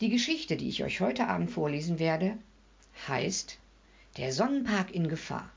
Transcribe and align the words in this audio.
Die 0.00 0.10
Geschichte, 0.10 0.58
die 0.58 0.68
ich 0.68 0.84
euch 0.84 1.00
heute 1.00 1.26
Abend 1.26 1.50
vorlesen 1.50 1.98
werde, 1.98 2.36
heißt 3.08 3.56
Der 4.18 4.30
Sonnenpark 4.30 4.94
in 4.94 5.08
Gefahr. 5.08 5.48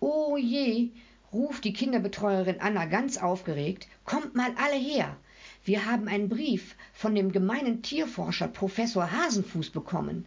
Oh 0.00 0.38
je, 0.38 0.88
ruft 1.30 1.64
die 1.64 1.74
Kinderbetreuerin 1.74 2.60
Anna 2.60 2.86
ganz 2.86 3.18
aufgeregt, 3.18 3.88
kommt 4.06 4.34
mal 4.34 4.54
alle 4.56 4.78
her. 4.78 5.18
Wir 5.66 5.84
haben 5.84 6.08
einen 6.08 6.30
Brief 6.30 6.76
von 6.94 7.14
dem 7.14 7.30
gemeinen 7.30 7.82
Tierforscher 7.82 8.48
Professor 8.48 9.12
Hasenfuß 9.12 9.68
bekommen. 9.68 10.24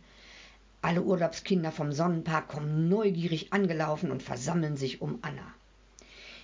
Alle 0.84 1.02
Urlaubskinder 1.02 1.72
vom 1.72 1.94
Sonnenpark 1.94 2.48
kommen 2.48 2.90
neugierig 2.90 3.52
angelaufen 3.54 4.12
und 4.12 4.22
versammeln 4.22 4.78
sich 4.78 5.02
um 5.02 5.18
Anna. 5.24 5.52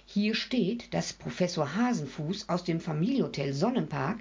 Hier 0.07 0.33
steht, 0.33 0.91
dass 0.95 1.13
Professor 1.13 1.75
Hasenfuß 1.75 2.49
aus 2.49 2.63
dem 2.63 2.79
Familienhotel 2.79 3.53
Sonnenpark 3.53 4.17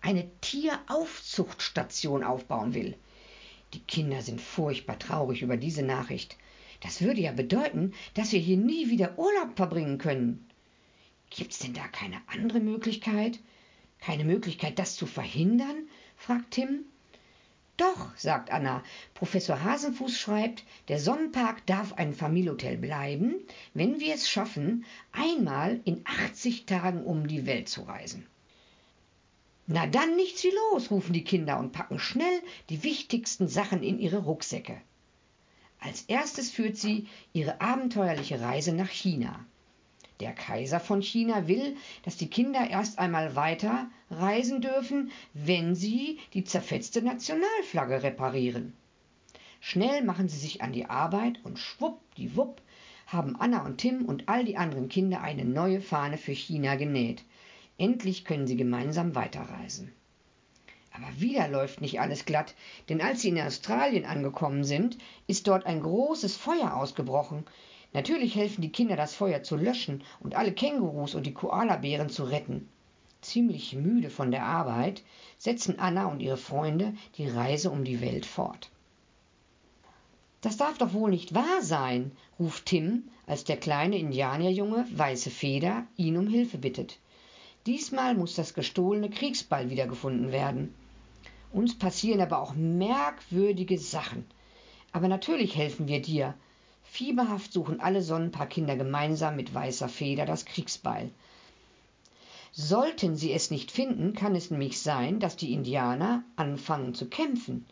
eine 0.00 0.28
Tieraufzuchtstation 0.40 2.24
aufbauen 2.24 2.74
will. 2.74 2.96
Die 3.74 3.80
Kinder 3.80 4.22
sind 4.22 4.40
furchtbar 4.40 4.98
traurig 4.98 5.42
über 5.42 5.56
diese 5.56 5.82
Nachricht. 5.82 6.36
Das 6.80 7.02
würde 7.02 7.20
ja 7.20 7.32
bedeuten, 7.32 7.92
dass 8.14 8.32
wir 8.32 8.40
hier 8.40 8.56
nie 8.56 8.88
wieder 8.88 9.18
Urlaub 9.18 9.56
verbringen 9.56 9.98
können. 9.98 10.48
Gibt's 11.30 11.58
denn 11.58 11.74
da 11.74 11.86
keine 11.88 12.20
andere 12.28 12.60
Möglichkeit? 12.60 13.40
Keine 14.00 14.24
Möglichkeit, 14.24 14.78
das 14.78 14.96
zu 14.96 15.06
verhindern? 15.06 15.88
fragt 16.16 16.52
Tim. 16.52 16.84
Doch, 17.76 18.16
sagt 18.16 18.50
Anna, 18.50 18.82
Professor 19.14 19.62
Hasenfuß 19.62 20.18
schreibt, 20.18 20.64
der 20.88 20.98
Sonnenpark 20.98 21.64
darf 21.66 21.92
ein 21.92 22.12
Familienhotel 22.12 22.76
bleiben, 22.76 23.36
wenn 23.74 24.00
wir 24.00 24.14
es 24.14 24.28
schaffen, 24.28 24.84
einmal 25.12 25.80
in 25.84 26.02
80 26.04 26.66
Tagen 26.66 27.04
um 27.04 27.28
die 27.28 27.46
Welt 27.46 27.68
zu 27.68 27.82
reisen. 27.82 28.26
Na 29.70 29.86
dann 29.86 30.16
nichts 30.16 30.42
wie 30.44 30.52
los, 30.72 30.90
rufen 30.90 31.12
die 31.12 31.24
Kinder 31.24 31.58
und 31.58 31.72
packen 31.72 31.98
schnell 31.98 32.40
die 32.70 32.82
wichtigsten 32.82 33.48
Sachen 33.48 33.82
in 33.82 33.98
ihre 33.98 34.24
Rucksäcke. 34.24 34.80
Als 35.78 36.02
erstes 36.08 36.50
führt 36.50 36.78
sie 36.78 37.06
ihre 37.34 37.60
abenteuerliche 37.60 38.40
Reise 38.40 38.72
nach 38.72 38.88
China. 38.88 39.44
Der 40.20 40.32
Kaiser 40.32 40.80
von 40.80 41.02
China 41.02 41.48
will, 41.48 41.76
dass 42.02 42.16
die 42.16 42.30
Kinder 42.30 42.70
erst 42.70 42.98
einmal 42.98 43.36
weiter 43.36 43.90
reisen 44.10 44.62
dürfen, 44.62 45.10
wenn 45.34 45.74
sie 45.74 46.18
die 46.32 46.44
zerfetzte 46.44 47.02
Nationalflagge 47.02 48.02
reparieren. 48.02 48.72
Schnell 49.60 50.02
machen 50.02 50.30
sie 50.30 50.38
sich 50.38 50.62
an 50.62 50.72
die 50.72 50.86
Arbeit 50.86 51.44
und 51.44 51.58
schwuppdiwupp 51.58 52.62
haben 53.06 53.36
Anna 53.36 53.66
und 53.66 53.78
Tim 53.78 54.06
und 54.06 54.30
all 54.30 54.46
die 54.46 54.56
anderen 54.56 54.88
Kinder 54.88 55.20
eine 55.20 55.44
neue 55.44 55.82
Fahne 55.82 56.16
für 56.16 56.32
China 56.32 56.76
genäht. 56.76 57.22
Endlich 57.78 58.24
können 58.24 58.48
sie 58.48 58.56
gemeinsam 58.56 59.14
weiterreisen. 59.14 59.92
Aber 60.92 61.20
wieder 61.20 61.46
läuft 61.46 61.80
nicht 61.80 62.00
alles 62.00 62.24
glatt, 62.24 62.54
denn 62.88 63.00
als 63.00 63.22
sie 63.22 63.28
in 63.28 63.40
Australien 63.40 64.04
angekommen 64.04 64.64
sind, 64.64 64.98
ist 65.28 65.46
dort 65.46 65.64
ein 65.64 65.80
großes 65.80 66.36
Feuer 66.36 66.74
ausgebrochen. 66.74 67.44
Natürlich 67.92 68.34
helfen 68.34 68.62
die 68.62 68.72
Kinder, 68.72 68.96
das 68.96 69.14
Feuer 69.14 69.44
zu 69.44 69.56
löschen 69.56 70.02
und 70.18 70.34
alle 70.34 70.52
Kängurus 70.52 71.14
und 71.14 71.24
die 71.24 71.34
Koalabären 71.34 72.10
zu 72.10 72.24
retten. 72.24 72.68
Ziemlich 73.20 73.74
müde 73.74 74.10
von 74.10 74.32
der 74.32 74.44
Arbeit 74.44 75.04
setzen 75.38 75.78
Anna 75.78 76.06
und 76.06 76.20
ihre 76.20 76.36
Freunde 76.36 76.94
die 77.16 77.28
Reise 77.28 77.70
um 77.70 77.84
die 77.84 78.00
Welt 78.00 78.26
fort. 78.26 78.70
Das 80.40 80.56
darf 80.56 80.78
doch 80.78 80.92
wohl 80.92 81.10
nicht 81.10 81.34
wahr 81.34 81.62
sein, 81.62 82.12
ruft 82.38 82.66
Tim, 82.66 83.08
als 83.26 83.44
der 83.44 83.56
kleine 83.56 83.98
Indianerjunge 83.98 84.86
Weiße 84.90 85.30
Feder 85.30 85.86
ihn 85.96 86.16
um 86.16 86.28
Hilfe 86.28 86.58
bittet. 86.58 86.98
Diesmal 87.68 88.14
muss 88.14 88.34
das 88.34 88.54
gestohlene 88.54 89.10
Kriegsball 89.10 89.68
wiedergefunden 89.68 90.32
werden. 90.32 90.74
Uns 91.52 91.78
passieren 91.78 92.22
aber 92.22 92.40
auch 92.40 92.54
merkwürdige 92.54 93.76
Sachen. 93.76 94.24
Aber 94.92 95.06
natürlich 95.06 95.54
helfen 95.54 95.86
wir 95.86 96.00
dir, 96.00 96.32
Fieberhaft 96.82 97.52
suchen 97.52 97.78
alle 97.80 98.00
Sonnenparkkinder 98.00 98.74
gemeinsam 98.74 99.36
mit 99.36 99.52
weißer 99.52 99.90
Feder 99.90 100.24
das 100.24 100.46
Kriegsbeil. 100.46 101.10
Sollten 102.52 103.16
sie 103.16 103.34
es 103.34 103.50
nicht 103.50 103.70
finden, 103.70 104.14
kann 104.14 104.34
es 104.34 104.50
nämlich 104.50 104.80
sein, 104.80 105.20
dass 105.20 105.36
die 105.36 105.52
Indianer 105.52 106.24
anfangen 106.36 106.94
zu 106.94 107.06
kämpfen. 107.06 107.66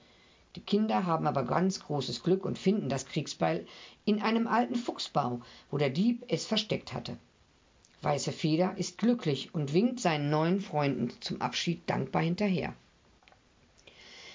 Die 0.56 0.60
Kinder 0.60 1.06
haben 1.06 1.26
aber 1.26 1.44
ganz 1.44 1.80
großes 1.80 2.22
Glück 2.22 2.44
und 2.44 2.58
finden 2.58 2.90
das 2.90 3.06
Kriegsbeil 3.06 3.66
in 4.04 4.20
einem 4.20 4.46
alten 4.46 4.74
Fuchsbau, 4.74 5.40
wo 5.70 5.78
der 5.78 5.88
Dieb 5.88 6.22
es 6.28 6.44
versteckt 6.44 6.92
hatte. 6.92 7.16
Weiße 8.06 8.30
Feder 8.30 8.74
ist 8.76 8.98
glücklich 8.98 9.52
und 9.52 9.74
winkt 9.74 9.98
seinen 9.98 10.30
neuen 10.30 10.60
Freunden 10.60 11.10
zum 11.18 11.40
Abschied 11.42 11.90
dankbar 11.90 12.22
hinterher. 12.22 12.72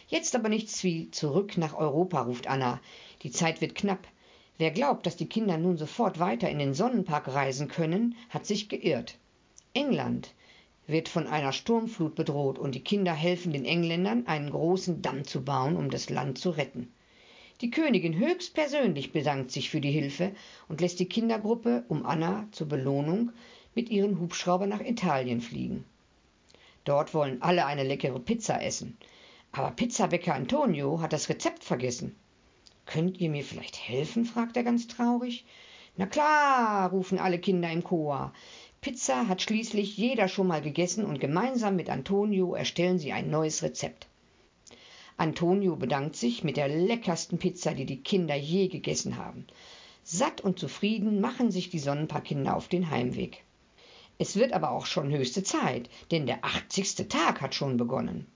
Jetzt 0.09 0.35
aber 0.35 0.49
nichts 0.49 0.83
wie 0.83 1.09
zurück 1.11 1.57
nach 1.57 1.73
Europa, 1.73 2.19
ruft 2.19 2.47
Anna. 2.47 2.81
Die 3.21 3.31
Zeit 3.31 3.61
wird 3.61 3.75
knapp. 3.75 4.05
Wer 4.57 4.71
glaubt, 4.71 5.05
dass 5.05 5.15
die 5.15 5.29
Kinder 5.29 5.57
nun 5.57 5.77
sofort 5.77 6.19
weiter 6.19 6.49
in 6.49 6.59
den 6.59 6.73
Sonnenpark 6.73 7.29
reisen 7.29 7.69
können, 7.69 8.17
hat 8.27 8.45
sich 8.45 8.67
geirrt. 8.67 9.17
England 9.73 10.33
wird 10.85 11.07
von 11.07 11.25
einer 11.27 11.53
Sturmflut 11.53 12.13
bedroht 12.13 12.59
und 12.59 12.75
die 12.75 12.83
Kinder 12.83 13.13
helfen 13.13 13.53
den 13.53 13.63
Engländern, 13.63 14.27
einen 14.27 14.49
großen 14.49 15.01
Damm 15.01 15.23
zu 15.23 15.45
bauen, 15.45 15.77
um 15.77 15.89
das 15.89 16.09
Land 16.09 16.39
zu 16.39 16.49
retten. 16.49 16.91
Die 17.61 17.71
Königin 17.71 18.17
höchstpersönlich 18.17 19.13
bedankt 19.13 19.51
sich 19.51 19.69
für 19.69 19.79
die 19.79 19.91
Hilfe 19.91 20.33
und 20.67 20.81
lässt 20.81 20.99
die 20.99 21.07
Kindergruppe 21.07 21.85
um 21.87 22.05
Anna 22.05 22.47
zur 22.51 22.67
Belohnung 22.67 23.31
mit 23.75 23.89
ihren 23.89 24.19
Hubschrauber 24.19 24.67
nach 24.67 24.81
Italien 24.81 25.41
fliegen. 25.41 25.85
Dort 26.83 27.13
wollen 27.13 27.41
alle 27.41 27.65
eine 27.65 27.83
leckere 27.83 28.19
Pizza 28.19 28.61
essen. 28.61 28.97
Aber 29.51 29.71
Pizzabäcker 29.71 30.33
Antonio 30.33 31.01
hat 31.01 31.13
das 31.13 31.29
Rezept 31.29 31.63
vergessen. 31.63 32.15
Könnt 32.85 33.19
ihr 33.19 33.29
mir 33.29 33.43
vielleicht 33.43 33.77
helfen? 33.77 34.25
fragt 34.25 34.57
er 34.57 34.63
ganz 34.63 34.87
traurig. 34.87 35.45
Na 35.97 36.05
klar, 36.05 36.89
rufen 36.89 37.19
alle 37.19 37.37
Kinder 37.37 37.71
im 37.71 37.83
Chor. 37.83 38.33
Pizza 38.81 39.27
hat 39.27 39.41
schließlich 39.41 39.97
jeder 39.97 40.27
schon 40.27 40.47
mal 40.47 40.61
gegessen 40.61 41.05
und 41.05 41.19
gemeinsam 41.19 41.75
mit 41.75 41.89
Antonio 41.89 42.55
erstellen 42.55 42.97
sie 42.97 43.11
ein 43.11 43.29
neues 43.29 43.61
Rezept. 43.61 44.07
Antonio 45.17 45.75
bedankt 45.75 46.15
sich 46.15 46.43
mit 46.43 46.57
der 46.57 46.67
leckersten 46.67 47.37
Pizza, 47.37 47.75
die 47.75 47.85
die 47.85 48.01
Kinder 48.01 48.35
je 48.35 48.69
gegessen 48.69 49.17
haben. 49.17 49.45
Satt 50.03 50.41
und 50.41 50.57
zufrieden 50.57 51.21
machen 51.21 51.51
sich 51.51 51.69
die 51.69 51.77
Sonnenparkkinder 51.77 52.55
auf 52.55 52.67
den 52.67 52.89
Heimweg. 52.89 53.43
Es 54.21 54.35
wird 54.35 54.53
aber 54.53 54.69
auch 54.69 54.85
schon 54.85 55.09
höchste 55.09 55.41
Zeit, 55.41 55.89
denn 56.11 56.27
der 56.27 56.45
80. 56.45 57.09
Tag 57.09 57.41
hat 57.41 57.55
schon 57.55 57.77
begonnen. 57.77 58.27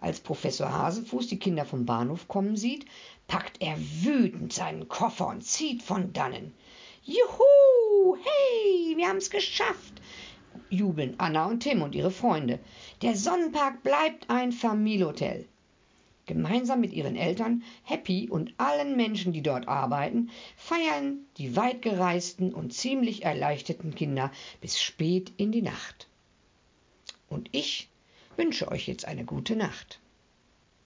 Als 0.00 0.20
Professor 0.20 0.70
Hasenfuß 0.70 1.26
die 1.26 1.40
Kinder 1.40 1.64
vom 1.64 1.84
Bahnhof 1.86 2.28
kommen 2.28 2.56
sieht, 2.56 2.86
packt 3.26 3.60
er 3.60 3.76
wütend 3.80 4.52
seinen 4.52 4.86
Koffer 4.86 5.26
und 5.26 5.42
zieht 5.42 5.82
von 5.82 6.12
dannen. 6.12 6.54
Juhu! 7.02 8.16
Hey, 8.22 8.96
wir 8.96 9.08
haben's 9.08 9.28
geschafft! 9.28 10.00
jubeln 10.70 11.16
Anna 11.18 11.46
und 11.46 11.64
Tim 11.64 11.82
und 11.82 11.96
ihre 11.96 12.12
Freunde. 12.12 12.60
Der 13.02 13.16
Sonnenpark 13.16 13.82
bleibt 13.82 14.30
ein 14.30 14.52
Familienhotel. 14.52 15.48
Gemeinsam 16.32 16.80
mit 16.80 16.94
ihren 16.94 17.14
Eltern, 17.14 17.62
Happy 17.82 18.30
und 18.30 18.54
allen 18.56 18.96
Menschen, 18.96 19.34
die 19.34 19.42
dort 19.42 19.68
arbeiten, 19.68 20.30
feiern 20.56 21.18
die 21.36 21.56
weitgereisten 21.56 22.54
und 22.54 22.72
ziemlich 22.72 23.22
erleichterten 23.22 23.94
Kinder 23.94 24.32
bis 24.62 24.80
spät 24.80 25.30
in 25.36 25.52
die 25.52 25.60
Nacht. 25.60 26.08
Und 27.28 27.50
ich 27.52 27.90
wünsche 28.36 28.70
euch 28.70 28.88
jetzt 28.88 29.04
eine 29.04 29.24
gute 29.24 29.56
Nacht. 29.56 30.01